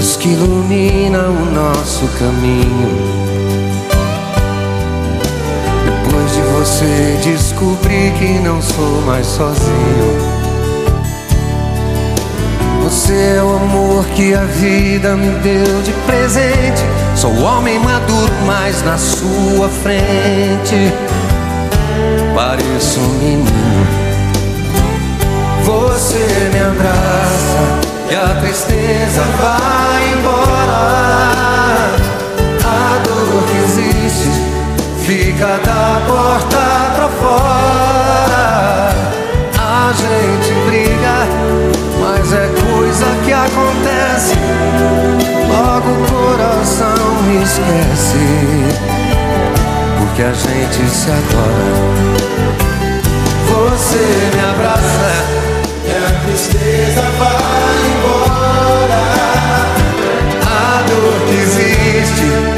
[0.00, 2.88] luz que ilumina o nosso caminho.
[5.84, 10.40] Depois de você descobrir que não sou mais sozinho.
[12.82, 16.82] Você é o amor que a vida me deu de presente.
[17.14, 20.92] Sou homem maduro, mas na sua frente
[22.34, 23.50] pareço um menino.
[25.62, 27.09] Você me abraça
[28.10, 30.80] e a tristeza vai embora.
[32.64, 34.30] A dor que existe
[35.06, 36.62] fica da porta
[36.96, 38.92] pra fora.
[39.58, 41.16] A gente briga,
[42.00, 44.34] mas é coisa que acontece.
[45.48, 47.10] Logo o coração
[47.42, 48.24] esquece,
[49.98, 52.10] porque a gente se adora.
[53.46, 54.04] Você
[54.34, 55.10] me abraça
[55.84, 57.69] E a tristeza vai
[61.92, 62.49] que existe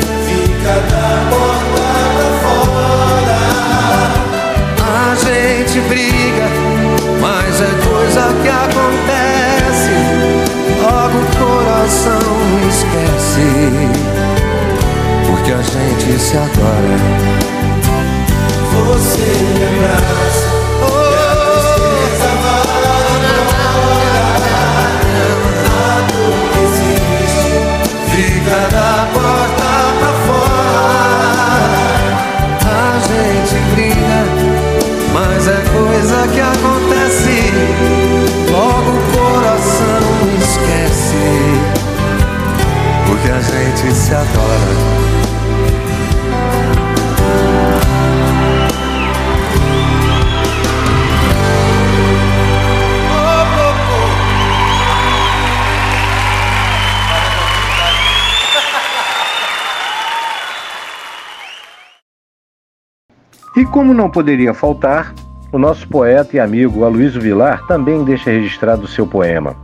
[63.73, 65.15] como não poderia faltar,
[65.51, 69.57] o nosso poeta e amigo Aloysio Vilar também deixa registrado seu poema,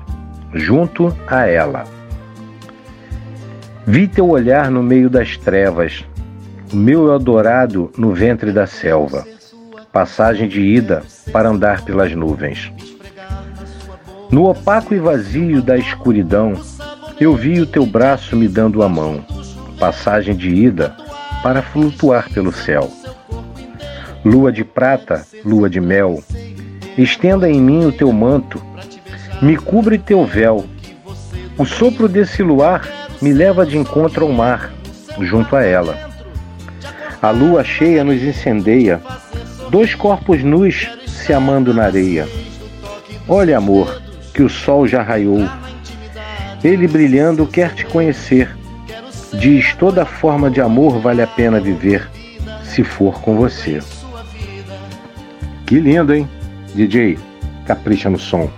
[0.54, 1.84] Junto a Ela.
[3.86, 6.06] Vi teu olhar no meio das trevas,
[6.72, 9.26] o meu Eldorado no ventre da selva,
[9.92, 12.72] passagem de ida para andar pelas nuvens.
[14.30, 16.54] No opaco e vazio da escuridão,
[17.20, 19.22] eu vi o teu braço me dando a mão,
[19.78, 20.96] passagem de ida
[21.42, 22.97] para flutuar pelo céu.
[24.24, 26.22] Lua de prata, lua de mel,
[26.96, 28.60] estenda em mim o teu manto,
[29.40, 30.66] me cubre teu véu.
[31.56, 32.88] O sopro desse luar
[33.22, 34.72] me leva de encontro ao mar,
[35.20, 35.96] junto a ela.
[37.22, 39.00] A lua cheia nos incendeia,
[39.70, 42.28] dois corpos nus se amando na areia.
[43.28, 44.02] Olha, amor,
[44.34, 45.48] que o sol já raiou.
[46.62, 48.56] Ele brilhando quer te conhecer.
[49.34, 52.08] Diz: toda forma de amor vale a pena viver,
[52.64, 53.80] se for com você.
[55.68, 56.26] Que lindo, hein?
[56.74, 57.18] DJ,
[57.66, 58.48] capricha no som.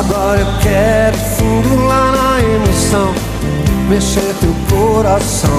[0.00, 3.12] Agora eu quero fundo lá na emoção
[3.86, 5.50] Mexer teu coração.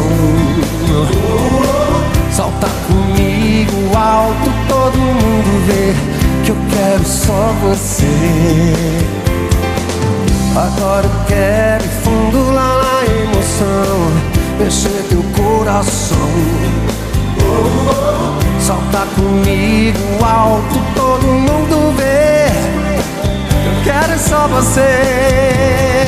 [2.32, 5.94] Salta comigo alto, todo mundo vê
[6.44, 8.08] Que eu quero só você.
[10.56, 14.12] Agora eu quero fundo lá na emoção
[14.58, 16.18] Mexer teu coração.
[18.60, 22.41] Salta comigo alto, todo mundo vê
[23.84, 26.06] quero é só você.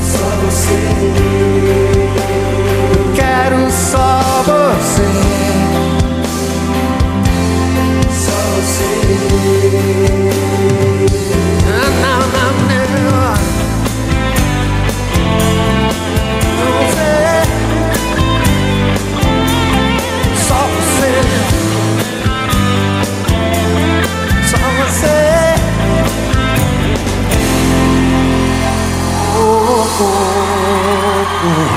[0.00, 0.78] Só você.
[3.14, 5.08] Quero só você.
[8.12, 10.25] Só você.
[24.90, 25.54] say.
[29.34, 29.98] oh.
[29.98, 31.72] oh, oh.
[31.72, 31.75] oh.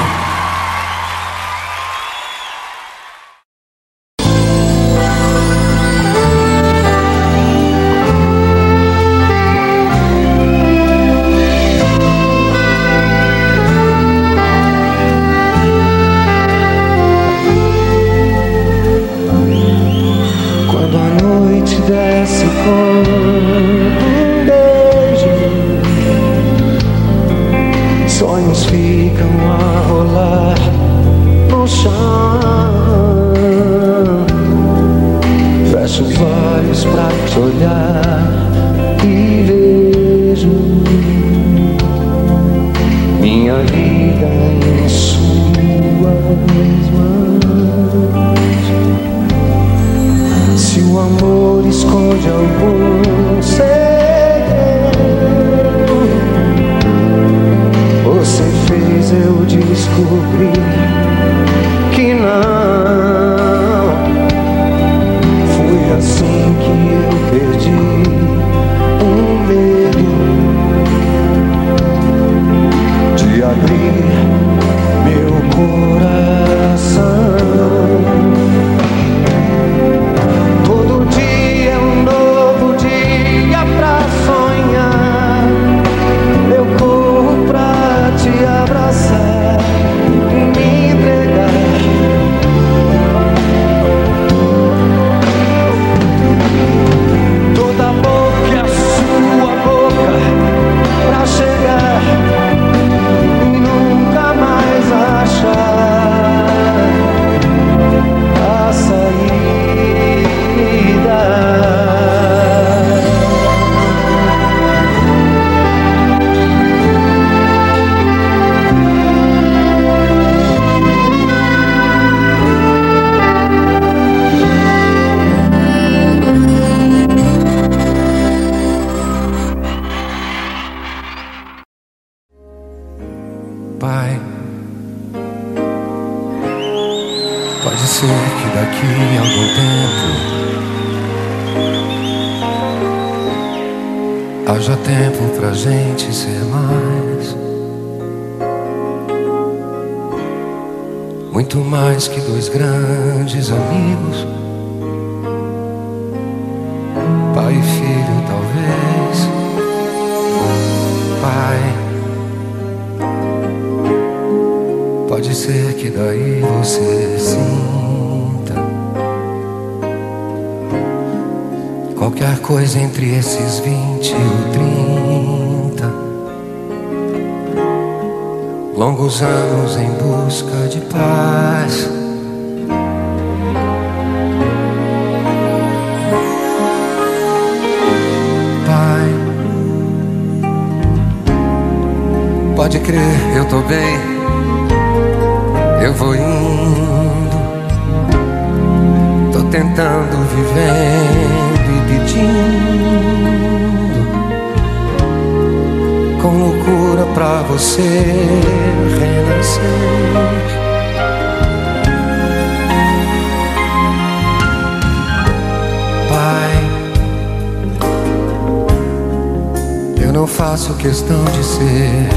[220.39, 222.07] Faço questão de ser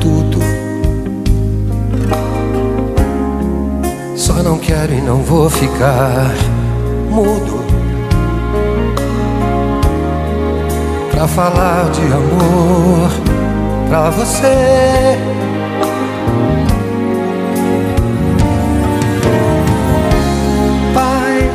[0.00, 0.38] tudo.
[4.14, 6.30] Só não quero e não vou ficar
[7.10, 7.60] mudo.
[11.10, 13.10] pra falar de amor
[13.88, 15.18] pra você.
[20.94, 21.50] Pai,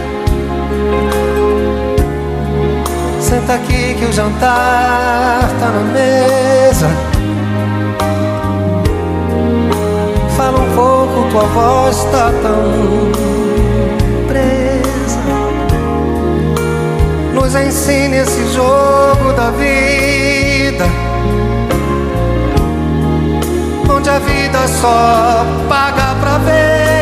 [3.22, 6.88] senta aqui que o jantar tá na mesa.
[10.36, 13.28] Fala um pouco, tua voz tá tão
[17.48, 20.86] nos ensine esse jogo da vida.
[23.90, 26.97] Onde a vida só paga pra ver.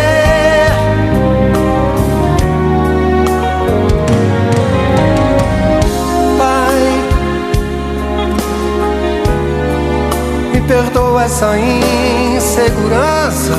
[10.68, 13.53] Perdoa essa insegurança.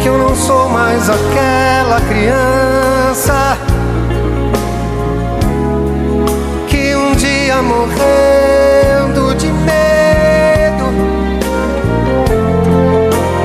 [0.00, 3.58] Que eu não sou mais aquela criança
[6.68, 10.84] que um dia morrendo de medo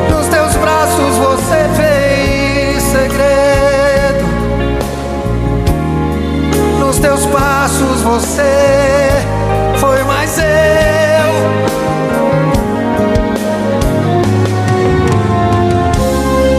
[0.10, 4.26] nos teus braços você fez segredo
[6.80, 9.15] nos teus passos você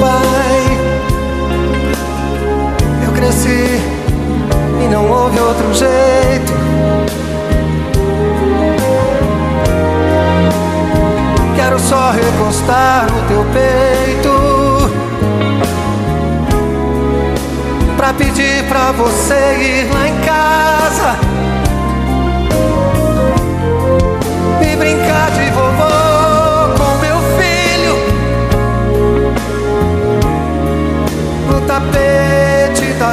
[0.00, 0.70] mais
[3.04, 3.12] eu
[4.82, 6.52] e não houve outro jeito.
[11.56, 14.46] Quero só recostar no teu peito
[17.96, 21.25] pra pedir pra você ir lá em casa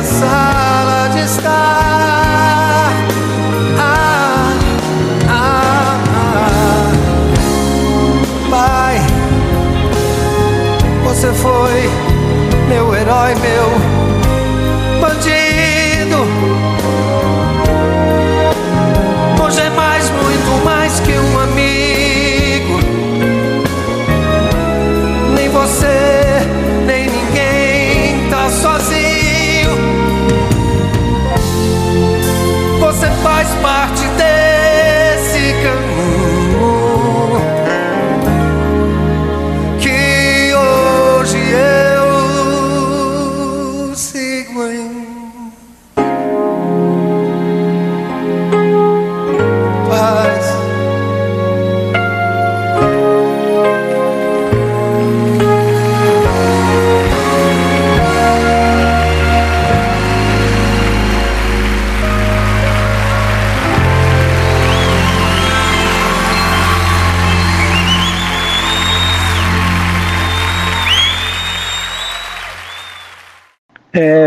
[0.04, 1.92] sala de estar.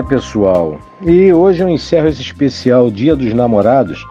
[0.06, 4.06] Pessoal, e hoje eu encerro esse especial Dia dos Namorados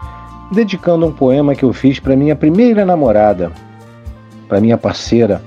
[0.52, 3.50] dedicando um poema que eu fiz para minha primeira namorada,
[4.46, 5.40] para minha parceira,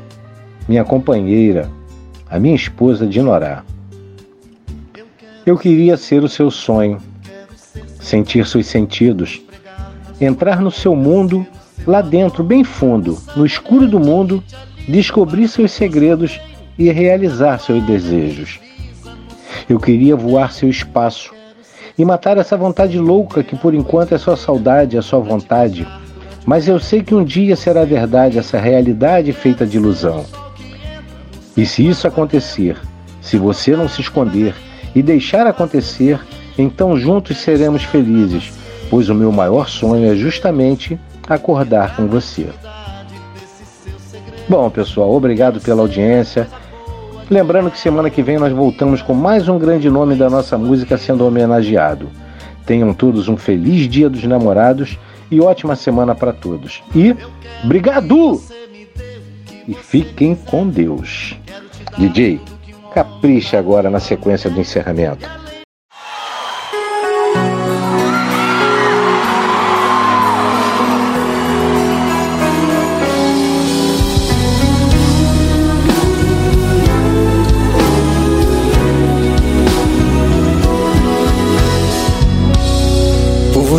[0.67, 1.69] minha companheira,
[2.29, 3.63] a minha esposa Dinorá.
[5.45, 6.97] Eu queria ser o seu sonho,
[7.99, 9.41] sentir seus sentidos,
[10.19, 11.45] entrar no seu mundo,
[11.85, 14.43] lá dentro, bem fundo, no escuro do mundo,
[14.87, 16.41] descobrir seus segredos
[16.77, 18.59] e realizar seus desejos.
[19.69, 21.31] Eu queria voar seu espaço
[21.97, 25.87] e matar essa vontade louca que por enquanto é só saudade, é só vontade.
[26.45, 30.25] Mas eu sei que um dia será verdade essa realidade feita de ilusão.
[31.55, 32.77] E se isso acontecer,
[33.21, 34.55] se você não se esconder
[34.95, 36.19] e deixar acontecer,
[36.59, 38.51] Então juntos seremos felizes,
[38.89, 42.49] pois o meu maior sonho é justamente acordar com você.
[44.49, 46.49] Bom, pessoal, obrigado pela audiência.
[47.29, 50.97] Lembrando que semana que vem nós voltamos com mais um grande nome da nossa música
[50.97, 52.09] sendo homenageado.
[52.65, 54.97] Tenham todos um feliz Dia dos Namorados
[55.29, 56.81] e ótima semana para todos.
[56.95, 57.15] E
[57.63, 58.41] obrigado!
[59.67, 61.37] E fiquem com Deus.
[61.99, 62.41] DJ,
[62.95, 65.29] capricha agora na sequência do encerramento.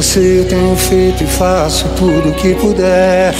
[0.02, 3.34] Você eu tenho feito e faço tudo o que puder.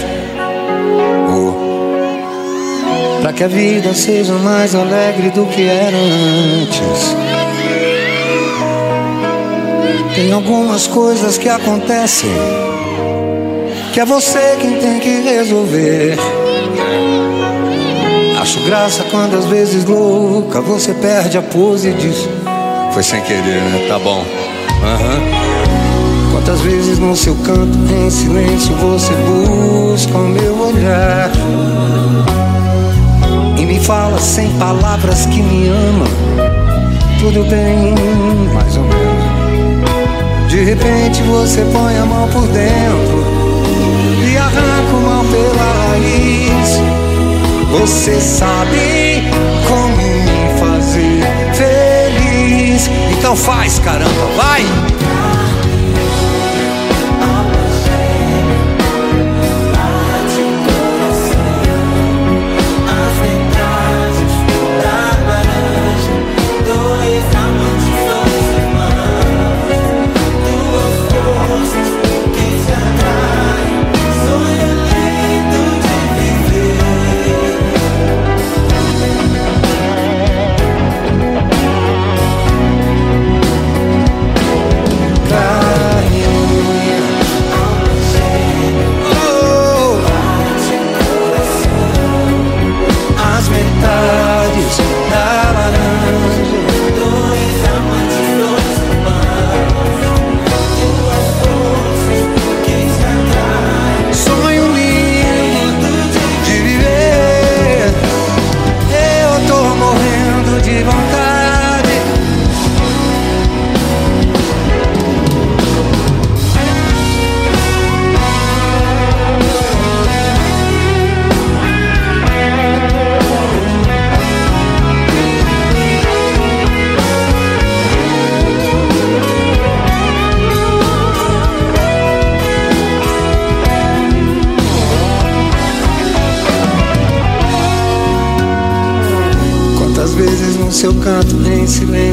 [1.34, 3.22] Oh.
[3.22, 7.16] Pra que a vida seja mais alegre do que era antes.
[10.14, 12.28] Tem algumas coisas que acontecem
[13.94, 16.18] que é você quem tem que resolver.
[18.38, 22.28] Acho graça quando às vezes louca você perde a pose e diz:
[22.92, 23.86] Foi sem querer, né?
[23.88, 24.22] Tá bom.
[24.84, 25.59] Aham.
[26.30, 31.30] Quantas vezes no seu canto, em silêncio, você busca o meu olhar
[33.58, 36.06] e me fala sem palavras que me ama.
[37.18, 37.94] Tudo bem,
[38.54, 40.50] mais ou menos.
[40.50, 43.24] De repente você põe a mão por dentro
[44.26, 46.80] e arranca o mal pela raiz.
[47.70, 49.22] Você sabe
[49.68, 51.22] como me fazer
[51.54, 52.90] feliz.
[53.16, 54.64] Então faz, caramba, vai!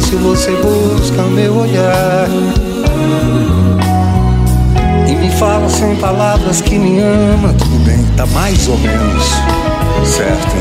[0.07, 2.27] Silêncio, você busca o meu olhar
[5.07, 7.53] e me fala sem palavras que me ama.
[7.53, 9.23] Tudo bem, tá mais ou menos
[10.05, 10.55] certo.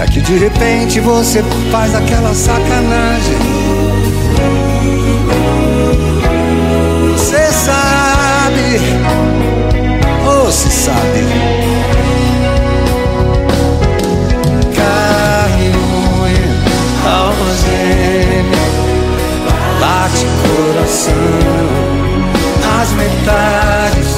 [0.00, 3.38] É que de repente você faz aquela sacanagem.
[7.12, 8.80] Você sabe,
[10.26, 11.67] ou se sabe.
[20.58, 21.14] Coração,
[22.80, 24.17] as metades.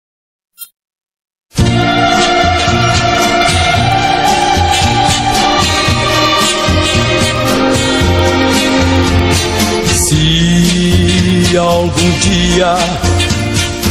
[11.95, 12.75] Algum dia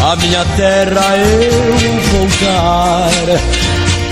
[0.02, 3.10] a minha terra eu voltar,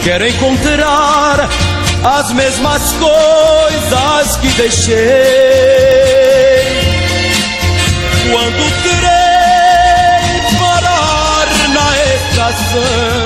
[0.03, 1.47] quero encontrar
[2.03, 4.97] as mesmas coisas que deixei.
[8.31, 13.22] Quando trem parar na estação,